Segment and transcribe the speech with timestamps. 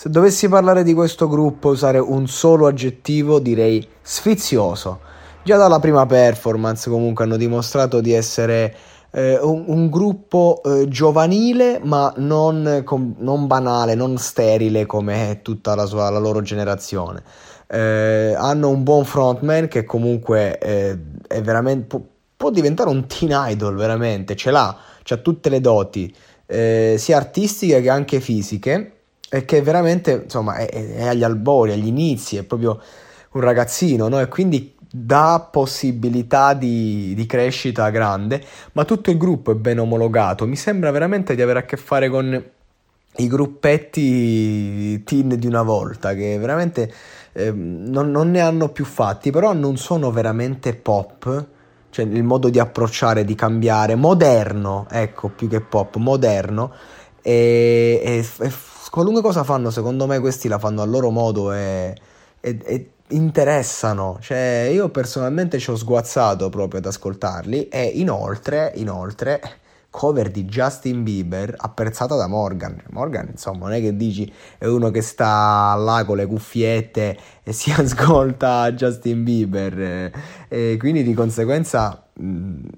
[0.00, 5.00] Se dovessi parlare di questo gruppo, usare un solo aggettivo, direi sfizioso.
[5.42, 8.74] Già dalla prima performance comunque hanno dimostrato di essere
[9.10, 15.74] eh, un, un, gruppo eh, giovanile ma non, com- non, banale, non sterile come tutta
[15.74, 17.22] la, sua, la loro generazione.
[17.66, 22.00] Eh, hanno un buon frontman che comunque eh, è veramente, può,
[22.38, 24.74] può, diventare un teen idol veramente, ce l'ha,
[25.06, 26.10] ha tutte le doti
[26.46, 28.94] eh, sia artistiche che anche fisiche
[29.30, 32.80] e che veramente insomma è, è agli albori, agli inizi, è proprio
[33.32, 34.20] un ragazzino no?
[34.20, 40.46] e quindi dà possibilità di, di, crescita grande, ma tutto il gruppo è ben omologato.
[40.46, 42.44] Mi sembra veramente di avere a che fare con
[43.16, 46.92] i gruppetti teen di una volta, che veramente
[47.32, 51.46] eh, non, non, ne hanno più fatti, però non sono veramente pop.
[51.90, 56.72] Cioè il modo di approcciare, di cambiare, moderno, ecco, più che pop, moderno.
[57.22, 58.52] E, e, e
[58.90, 61.94] qualunque cosa fanno, secondo me questi la fanno a loro modo e,
[62.40, 69.40] e interessano, cioè io personalmente ci ho sguazzato proprio ad ascoltarli e inoltre, inoltre
[69.90, 72.80] cover di Justin Bieber apprezzata da Morgan.
[72.90, 77.52] Morgan, insomma, non è che dici è uno che sta là con le cuffiette e
[77.52, 80.12] si ascolta Justin Bieber
[80.48, 82.04] e quindi di conseguenza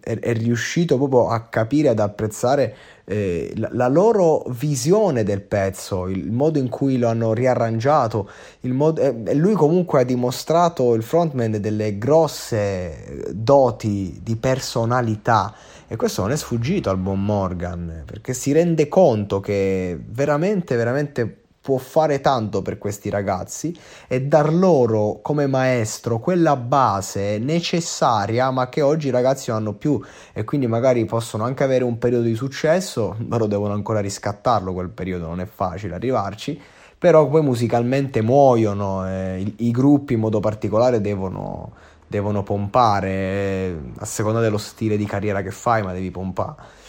[0.02, 6.08] è, è, riuscito proprio a capire, ad apprezzare eh, la, la, loro visione del pezzo,
[6.08, 8.28] il modo in cui lo hanno riarrangiato,
[8.62, 15.54] mod- e lui comunque ha dimostrato il frontman delle grosse doti di personalità.
[15.86, 21.41] E questo non è sfuggito al buon Morgan perché si rende conto che veramente, veramente
[21.62, 23.72] può fare tanto per questi ragazzi
[24.08, 29.72] e dar loro come maestro quella base necessaria ma che oggi i ragazzi non hanno
[29.72, 29.98] più.
[30.32, 34.90] E quindi magari possono anche avere un periodo di successo loro devono ancora riscattarlo quel
[34.90, 36.60] periodo non è facile arrivarci.
[36.98, 41.72] Però poi musicalmente muoiono eh, i, i, gruppi in modo particolare devono,
[42.06, 46.80] devono pompare eh, a seconda dello stile di carriera che fai ma devi pompare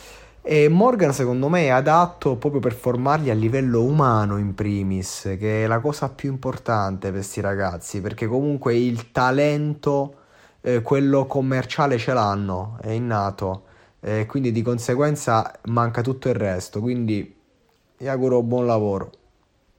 [0.45, 5.63] e Morgan secondo me è adatto proprio per formarli a livello umano in primis, che
[5.63, 10.15] è la cosa più importante per questi ragazzi, perché comunque il talento,
[10.59, 13.63] eh, quello commerciale ce l'hanno, è innato,
[14.01, 17.35] e quindi di conseguenza manca tutto il resto, quindi
[17.97, 19.11] vi auguro buon lavoro.